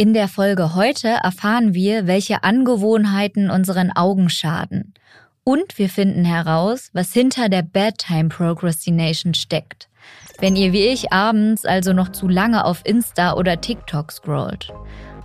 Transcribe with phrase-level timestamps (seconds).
[0.00, 4.94] In der Folge heute erfahren wir, welche Angewohnheiten unseren Augen schaden.
[5.44, 9.90] Und wir finden heraus, was hinter der Bedtime Procrastination steckt.
[10.38, 14.72] Wenn ihr wie ich abends also noch zu lange auf Insta oder TikTok scrollt.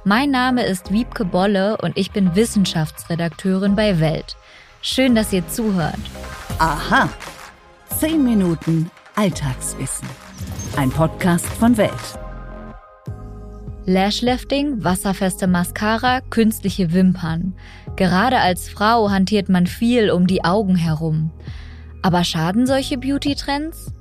[0.04, 4.36] Mein Name ist Wiebke Bolle und ich bin Wissenschaftsredakteurin bei Welt.
[4.82, 5.96] Schön, dass ihr zuhört.
[6.60, 7.08] Aha.
[7.98, 10.10] Zehn Minuten Alltagswissen.
[10.76, 12.25] Ein Podcast von Welt.
[13.88, 17.54] Lashlifting, wasserfeste Mascara, künstliche Wimpern.
[17.96, 21.32] Gerade als Frau hantiert man viel um die Augen herum.
[22.02, 23.94] Aber schaden solche Beauty-Trends?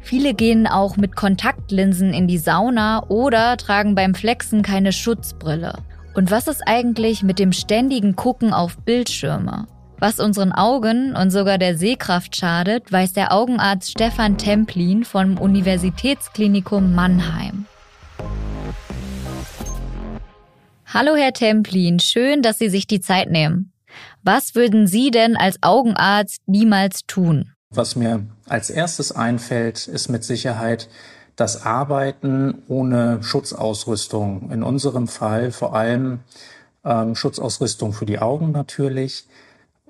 [0.00, 5.78] Viele gehen auch mit Kontaktlinsen in die Sauna oder tragen beim Flexen keine Schutzbrille.
[6.14, 9.66] Und was ist eigentlich mit dem ständigen Gucken auf Bildschirme?
[9.98, 16.94] Was unseren Augen und sogar der Sehkraft schadet, weiß der Augenarzt Stefan Templin vom Universitätsklinikum
[16.94, 17.64] Mannheim.
[20.98, 23.70] Hallo, Herr Templin, schön, dass Sie sich die Zeit nehmen.
[24.22, 27.52] Was würden Sie denn als Augenarzt niemals tun?
[27.68, 30.88] Was mir als erstes einfällt, ist mit Sicherheit
[31.36, 34.50] das Arbeiten ohne Schutzausrüstung.
[34.50, 36.20] In unserem Fall vor allem
[36.82, 39.26] ähm, Schutzausrüstung für die Augen natürlich.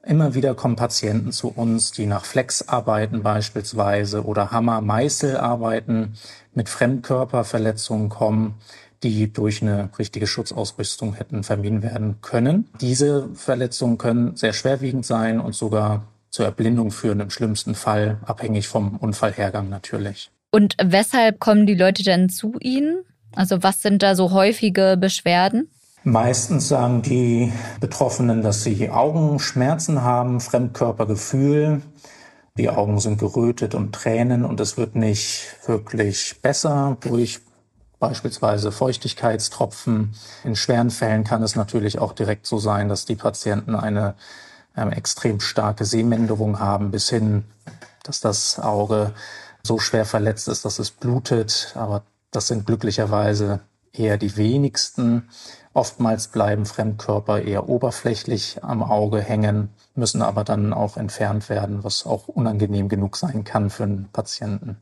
[0.02, 6.14] Immer wieder kommen Patienten zu uns, die nach Flex arbeiten beispielsweise oder Hammer-Meißel arbeiten,
[6.52, 8.56] mit Fremdkörperverletzungen kommen
[9.02, 12.68] die durch eine richtige Schutzausrüstung hätten vermieden werden können.
[12.80, 18.68] Diese Verletzungen können sehr schwerwiegend sein und sogar zur Erblindung führen, im schlimmsten Fall, abhängig
[18.68, 20.30] vom Unfallhergang natürlich.
[20.50, 23.04] Und weshalb kommen die Leute denn zu Ihnen?
[23.34, 25.70] Also was sind da so häufige Beschwerden?
[26.04, 31.82] Meistens sagen die Betroffenen, dass sie Augenschmerzen haben, Fremdkörpergefühl.
[32.56, 37.40] Die Augen sind gerötet und Tränen und es wird nicht wirklich besser durch
[37.98, 40.14] beispielsweise Feuchtigkeitstropfen.
[40.44, 44.14] In schweren Fällen kann es natürlich auch direkt so sein, dass die Patienten eine
[44.76, 47.44] ähm, extrem starke Sehminderung haben, bis hin,
[48.02, 49.12] dass das Auge
[49.62, 51.72] so schwer verletzt ist, dass es blutet.
[51.74, 53.60] Aber das sind glücklicherweise
[53.92, 55.28] eher die wenigsten.
[55.72, 62.06] Oftmals bleiben Fremdkörper eher oberflächlich am Auge hängen, müssen aber dann auch entfernt werden, was
[62.06, 64.78] auch unangenehm genug sein kann für einen Patienten.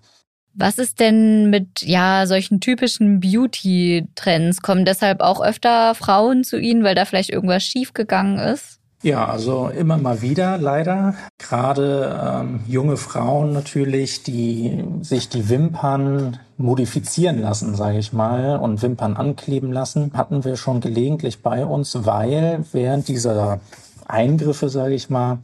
[0.57, 4.63] Was ist denn mit ja solchen typischen Beauty-Trends?
[4.63, 8.79] Kommen deshalb auch öfter Frauen zu Ihnen, weil da vielleicht irgendwas schiefgegangen ist?
[9.05, 11.15] Ja, also immer mal wieder leider.
[11.37, 18.81] Gerade ähm, junge Frauen natürlich, die sich die Wimpern modifizieren lassen, sage ich mal, und
[18.81, 23.61] Wimpern ankleben lassen, hatten wir schon gelegentlich bei uns, weil während dieser
[24.09, 25.41] Eingriffe, sage ich mal,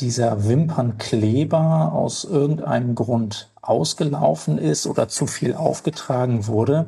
[0.00, 6.86] dieser Wimpernkleber aus irgendeinem Grund ausgelaufen ist oder zu viel aufgetragen wurde.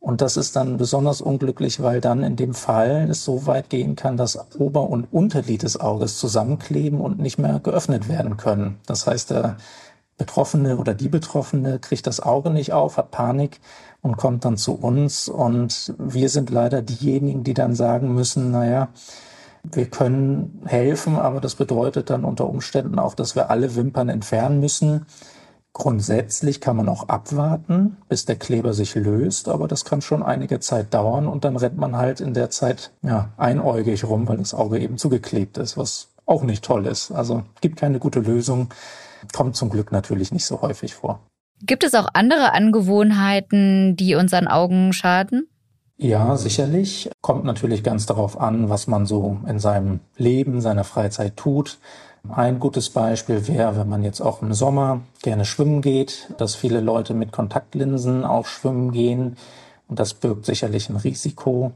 [0.00, 3.94] Und das ist dann besonders unglücklich, weil dann in dem Fall es so weit gehen
[3.94, 8.80] kann, dass Ober- und Unterlid des Auges zusammenkleben und nicht mehr geöffnet werden können.
[8.86, 9.58] Das heißt, der
[10.18, 13.60] Betroffene oder die Betroffene kriegt das Auge nicht auf, hat Panik
[14.00, 15.28] und kommt dann zu uns.
[15.28, 18.88] Und wir sind leider diejenigen, die dann sagen müssen, naja,
[19.62, 24.60] wir können helfen, aber das bedeutet dann unter Umständen auch, dass wir alle Wimpern entfernen
[24.60, 25.06] müssen.
[25.72, 30.60] Grundsätzlich kann man auch abwarten, bis der Kleber sich löst, aber das kann schon einige
[30.60, 34.52] Zeit dauern und dann rennt man halt in der Zeit ja, einäugig rum, weil das
[34.52, 37.10] Auge eben zugeklebt ist, was auch nicht toll ist.
[37.10, 38.68] Also gibt keine gute Lösung,
[39.32, 41.20] kommt zum Glück natürlich nicht so häufig vor.
[41.64, 45.48] Gibt es auch andere Angewohnheiten, die unseren Augen schaden?
[45.96, 47.10] Ja, sicherlich.
[47.20, 51.78] Kommt natürlich ganz darauf an, was man so in seinem Leben, seiner Freizeit tut.
[52.28, 56.80] Ein gutes Beispiel wäre, wenn man jetzt auch im Sommer gerne schwimmen geht, dass viele
[56.80, 59.36] Leute mit Kontaktlinsen auch schwimmen gehen.
[59.88, 61.72] Und das birgt sicherlich ein Risiko,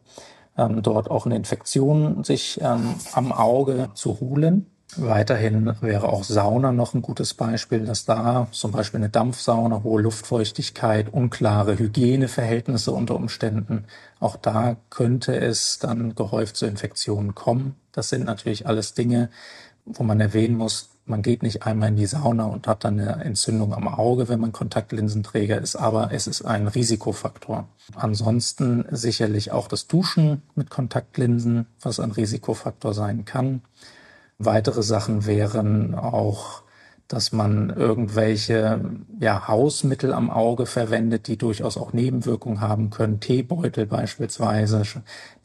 [0.56, 4.66] ähm, dort auch eine Infektion sich ähm, am Auge zu holen.
[4.94, 10.02] Weiterhin wäre auch Sauna noch ein gutes Beispiel, dass da zum Beispiel eine Dampfsauna, hohe
[10.02, 13.84] Luftfeuchtigkeit, unklare Hygieneverhältnisse unter Umständen,
[14.20, 17.74] auch da könnte es dann gehäuft zu Infektionen kommen.
[17.92, 19.28] Das sind natürlich alles Dinge,
[19.84, 23.24] wo man erwähnen muss, man geht nicht einmal in die Sauna und hat dann eine
[23.24, 27.68] Entzündung am Auge, wenn man Kontaktlinsenträger ist, aber es ist ein Risikofaktor.
[27.94, 33.62] Ansonsten sicherlich auch das Duschen mit Kontaktlinsen, was ein Risikofaktor sein kann.
[34.38, 36.62] Weitere Sachen wären auch
[37.08, 38.80] dass man irgendwelche
[39.20, 43.20] ja, Hausmittel am Auge verwendet, die durchaus auch Nebenwirkungen haben können.
[43.20, 44.82] Teebeutel beispielsweise,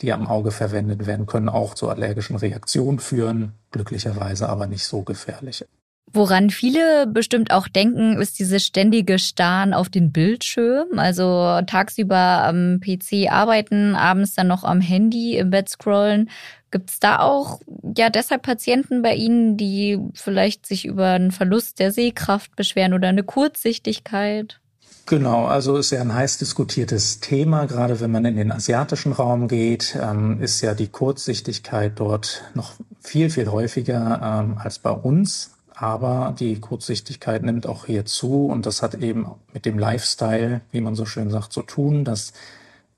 [0.02, 5.04] die am Auge verwendet werden, können auch zu allergischen Reaktionen führen, glücklicherweise aber nicht so
[5.04, 5.64] gefährlich.
[6.14, 11.00] Woran viele bestimmt auch denken, ist dieses ständige Starren auf den Bildschirm.
[11.00, 16.30] Also tagsüber am PC arbeiten, abends dann noch am Handy im Bett scrollen.
[16.70, 17.62] Gibt es da auch
[17.96, 23.10] ja deshalb Patienten bei Ihnen, die vielleicht sich über einen Verlust der Sehkraft beschweren oder
[23.10, 24.60] eine Kurzsichtigkeit?
[25.06, 27.66] Genau, also ist ja ein heiß diskutiertes Thema.
[27.66, 32.74] Gerade wenn man in den asiatischen Raum geht, ähm, ist ja die Kurzsichtigkeit dort noch
[33.02, 35.52] viel, viel häufiger ähm, als bei uns.
[35.82, 40.80] Aber die Kurzsichtigkeit nimmt auch hier zu und das hat eben mit dem Lifestyle, wie
[40.80, 42.34] man so schön sagt, zu tun, dass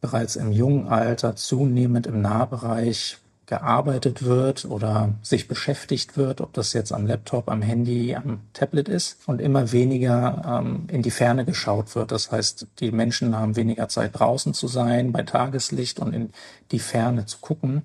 [0.02, 6.74] bereits im jungen Alter zunehmend im Nahbereich gearbeitet wird oder sich beschäftigt wird, ob das
[6.74, 11.46] jetzt am Laptop, am Handy, am Tablet ist und immer weniger ähm, in die Ferne
[11.46, 12.12] geschaut wird.
[12.12, 16.32] Das heißt, die Menschen haben weniger Zeit draußen zu sein, bei Tageslicht und in
[16.72, 17.84] die Ferne zu gucken.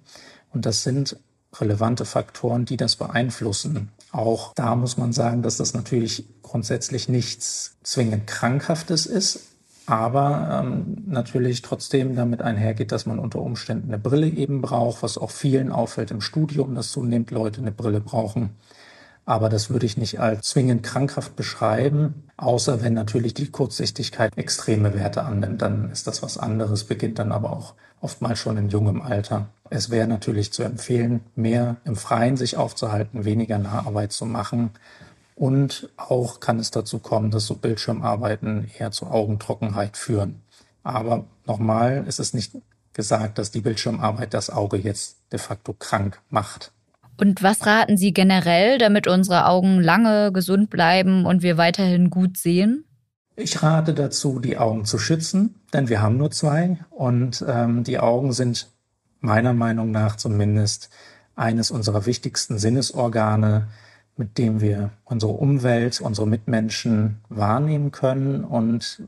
[0.52, 1.16] Und das sind
[1.54, 3.92] relevante Faktoren, die das beeinflussen.
[4.18, 9.42] Auch da muss man sagen, dass das natürlich grundsätzlich nichts zwingend Krankhaftes ist,
[9.86, 15.18] aber ähm, natürlich trotzdem damit einhergeht, dass man unter Umständen eine Brille eben braucht, was
[15.18, 18.56] auch vielen auffällt im Studium, dass zunehmend Leute eine Brille brauchen.
[19.24, 24.94] Aber das würde ich nicht als zwingend krankhaft beschreiben, außer wenn natürlich die Kurzsichtigkeit extreme
[24.94, 29.02] Werte annimmt, dann ist das was anderes, beginnt dann aber auch oftmals schon in jungem
[29.02, 29.48] Alter.
[29.70, 34.70] Es wäre natürlich zu empfehlen, mehr im Freien sich aufzuhalten, weniger Naharbeit zu machen.
[35.34, 40.42] Und auch kann es dazu kommen, dass so Bildschirmarbeiten eher zu Augentrockenheit führen.
[40.82, 42.52] Aber nochmal, es ist nicht
[42.92, 46.72] gesagt, dass die Bildschirmarbeit das Auge jetzt de facto krank macht.
[47.20, 52.36] Und was raten Sie generell, damit unsere Augen lange gesund bleiben und wir weiterhin gut
[52.36, 52.84] sehen?
[53.40, 58.00] Ich rate dazu, die Augen zu schützen, denn wir haben nur zwei und ähm, die
[58.00, 58.68] Augen sind
[59.20, 60.90] meiner Meinung nach zumindest
[61.36, 63.68] eines unserer wichtigsten Sinnesorgane,
[64.16, 69.04] mit dem wir unsere Umwelt, unsere Mitmenschen wahrnehmen können und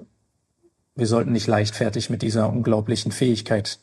[0.95, 3.81] wir sollten nicht leichtfertig mit dieser unglaublichen Fähigkeit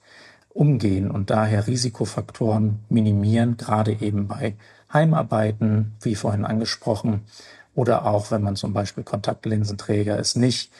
[0.48, 4.56] umgehen und daher Risikofaktoren minimieren, gerade eben bei
[4.94, 7.26] Heimarbeiten, wie vorhin angesprochen,
[7.78, 10.72] oder auch wenn man zum Beispiel Kontaktlinsenträger ist, nicht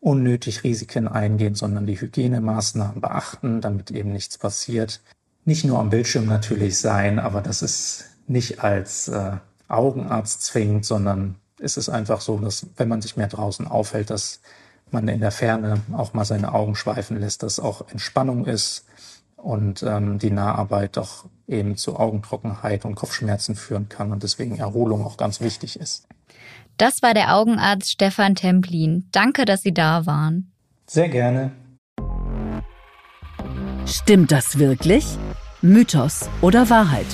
[0.00, 5.00] unnötig Risiken eingehen, sondern die Hygienemaßnahmen beachten, damit eben nichts passiert.
[5.44, 9.36] Nicht nur am Bildschirm natürlich sein, aber das ist nicht als äh,
[9.68, 14.40] Augenarzt zwingend, sondern es ist einfach so, dass wenn man sich mehr draußen aufhält, dass
[14.90, 18.86] man in der Ferne auch mal seine Augen schweifen lässt, dass auch Entspannung ist,
[19.42, 25.04] und ähm, die Naharbeit doch eben zu Augentrockenheit und Kopfschmerzen führen kann und deswegen Erholung
[25.04, 26.06] auch ganz wichtig ist.
[26.76, 29.08] Das war der Augenarzt Stefan Templin.
[29.12, 30.52] Danke, dass Sie da waren.
[30.86, 31.52] Sehr gerne.
[33.86, 35.04] Stimmt das wirklich?
[35.62, 37.06] Mythos oder Wahrheit?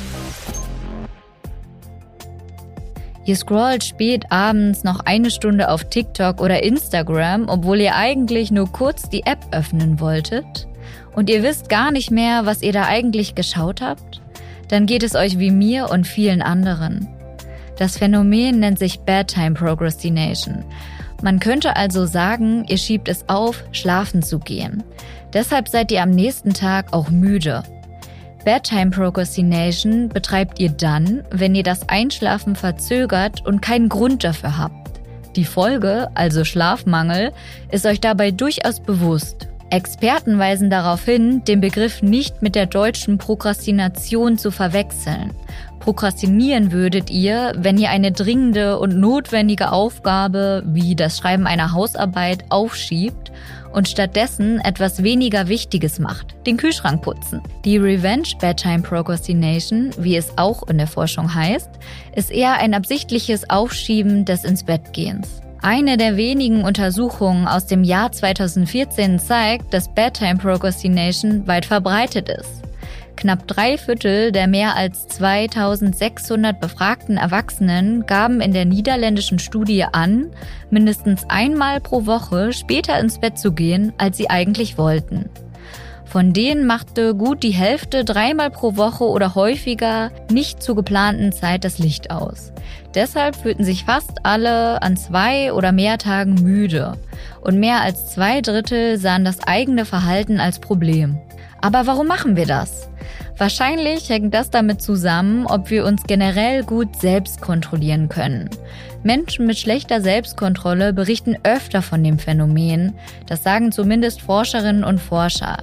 [3.24, 8.70] Ihr scrollt spät abends noch eine Stunde auf TikTok oder Instagram, obwohl ihr eigentlich nur
[8.70, 10.68] kurz die App öffnen wolltet?
[11.16, 14.20] und ihr wisst gar nicht mehr, was ihr da eigentlich geschaut habt,
[14.68, 17.08] dann geht es euch wie mir und vielen anderen.
[17.78, 20.64] Das Phänomen nennt sich Bedtime Procrastination.
[21.22, 24.82] Man könnte also sagen, ihr schiebt es auf, schlafen zu gehen.
[25.32, 27.62] Deshalb seid ihr am nächsten Tag auch müde.
[28.44, 35.00] Bedtime Procrastination betreibt ihr dann, wenn ihr das Einschlafen verzögert und keinen Grund dafür habt.
[35.34, 37.32] Die Folge, also Schlafmangel,
[37.70, 43.18] ist euch dabei durchaus bewusst Experten weisen darauf hin, den Begriff nicht mit der deutschen
[43.18, 45.32] Prokrastination zu verwechseln.
[45.80, 52.44] Prokrastinieren würdet ihr, wenn ihr eine dringende und notwendige Aufgabe wie das Schreiben einer Hausarbeit
[52.48, 53.32] aufschiebt
[53.72, 57.42] und stattdessen etwas weniger Wichtiges macht, den Kühlschrank putzen.
[57.64, 61.70] Die Revenge Bedtime Procrastination, wie es auch in der Forschung heißt,
[62.14, 65.42] ist eher ein absichtliches Aufschieben des ins Bett gehens.
[65.66, 72.62] Eine der wenigen Untersuchungen aus dem Jahr 2014 zeigt, dass Bedtime Procrastination weit verbreitet ist.
[73.16, 80.30] Knapp drei Viertel der mehr als 2600 befragten Erwachsenen gaben in der niederländischen Studie an,
[80.70, 85.28] mindestens einmal pro Woche später ins Bett zu gehen, als sie eigentlich wollten.
[86.06, 91.64] Von denen machte gut die Hälfte dreimal pro Woche oder häufiger nicht zur geplanten Zeit
[91.64, 92.52] das Licht aus.
[92.94, 96.94] Deshalb fühlten sich fast alle an zwei oder mehr Tagen müde.
[97.40, 101.18] Und mehr als zwei Drittel sahen das eigene Verhalten als Problem.
[101.60, 102.88] Aber warum machen wir das?
[103.38, 108.48] Wahrscheinlich hängt das damit zusammen, ob wir uns generell gut selbst kontrollieren können.
[109.02, 112.94] Menschen mit schlechter Selbstkontrolle berichten öfter von dem Phänomen,
[113.26, 115.58] das sagen zumindest Forscherinnen und Forscher.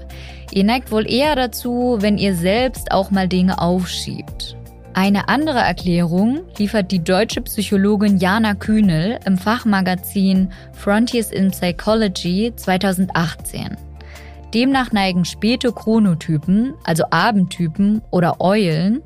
[0.51, 4.55] Ihr neigt wohl eher dazu, wenn ihr selbst auch mal Dinge aufschiebt.
[4.93, 13.75] Eine andere Erklärung liefert die deutsche Psychologin Jana Kühnel im Fachmagazin Frontiers in Psychology 2018.
[14.53, 19.01] Demnach neigen späte Chronotypen, also Abendtypen oder Eulen,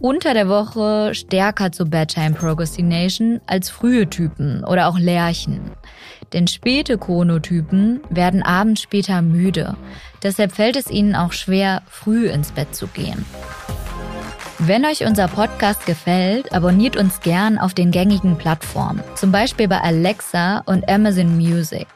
[0.00, 5.72] unter der Woche stärker zur Bedtime Procrastination als frühe Typen oder auch Lerchen.
[6.32, 9.76] Denn späte Chronotypen werden abends später müde.
[10.22, 13.24] Deshalb fällt es ihnen auch schwer, früh ins Bett zu gehen.
[14.58, 19.80] Wenn euch unser Podcast gefällt, abonniert uns gern auf den gängigen Plattformen, zum Beispiel bei
[19.80, 21.88] Alexa und Amazon Music.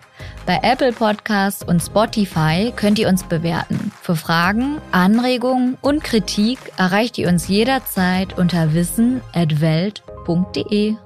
[0.47, 3.93] Bei Apple Podcasts und Spotify könnt ihr uns bewerten.
[4.01, 10.97] Für Fragen, Anregungen und Kritik erreicht ihr uns jederzeit unter wissen@welt.de.